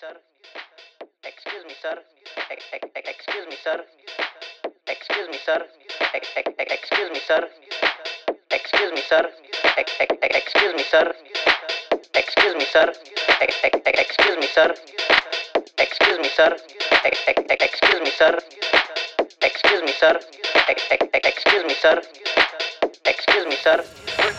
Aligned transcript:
sir. 0.00 0.20
Excuse 1.24 1.64
me, 1.64 1.74
sir. 1.82 2.02
Ex- 2.50 2.64
ex- 2.72 2.88
ex- 2.94 3.08
Excuse 3.08 3.46
me, 3.46 3.56
sir. 3.64 3.84
Excuse 4.86 5.28
me, 5.28 5.38
sir. 5.44 5.66
Ex- 6.14 6.32
ex- 6.36 6.52
ex- 6.58 6.72
Excuse 6.72 7.10
me, 7.10 7.20
sir. 7.20 7.48
Excuse 8.50 8.92
me, 8.92 9.02
sir. 9.02 9.32
Ex- 9.76 9.96
ex- 10.00 10.16
ex- 10.22 10.36
Excuse 10.36 10.74
me, 10.74 10.82
sir. 10.84 11.14
Excuse 12.14 12.54
me, 12.54 12.64
sir. 12.64 12.92
Ex- 13.40 13.64
ex- 13.64 13.80
ex- 13.86 14.00
Excuse 14.00 14.36
me, 14.38 14.46
sir. 14.46 14.74
Excuse 15.78 16.18
me, 16.18 16.28
sir. 16.28 16.56
Ex- 17.04 17.24
ex- 17.28 17.42
ex- 17.50 17.64
Excuse 17.64 18.00
me, 18.00 18.10
sir. 18.10 18.38
Excuse 19.42 19.82
me, 19.82 19.92
sir. 19.92 20.20
Ex- 20.68 20.86
ex- 20.90 21.08
ex- 21.12 21.28
Excuse 21.28 21.64
me, 21.64 21.74
sir. 21.74 22.02
Excuse 23.38 23.54
me, 23.54 23.62
sir. 23.62 23.78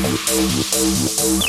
Me, 0.00 0.16
sir. 0.16 1.48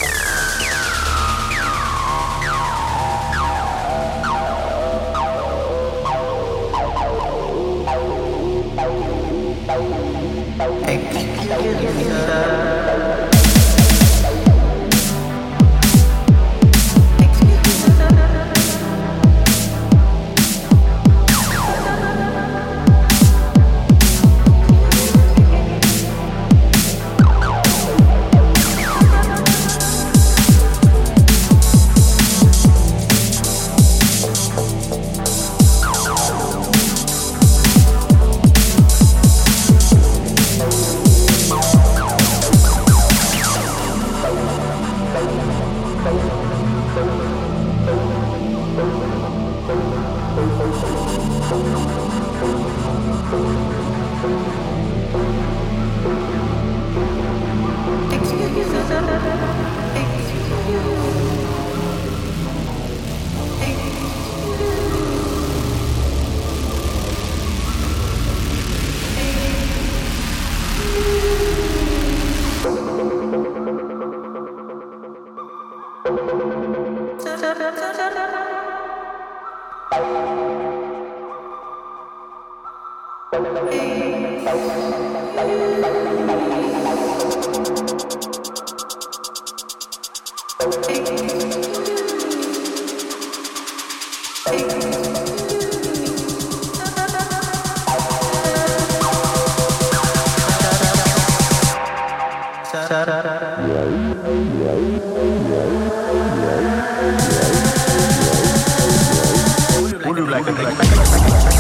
Would 110.05 110.17
you 110.17 110.25
like 110.25 110.47
a 110.47 110.51
drink? 110.51 111.58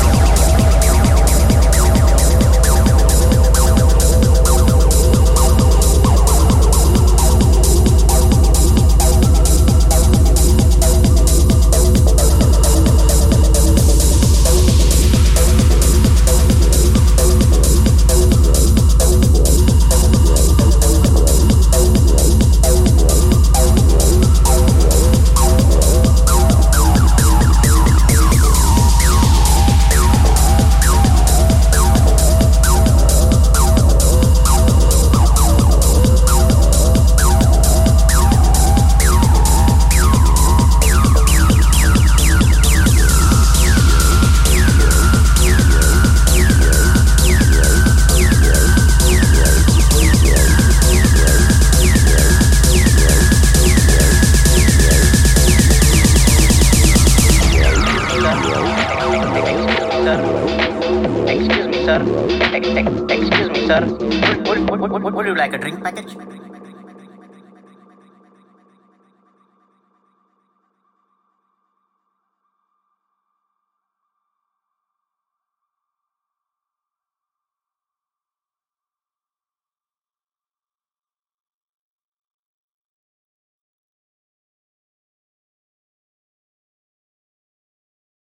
Would, 63.89 64.69
would, 64.69 64.91
would, 64.91 65.13
would 65.13 65.25
you 65.25 65.35
like 65.35 65.53
a 65.53 65.57
drink 65.57 65.83
package? 65.83 66.15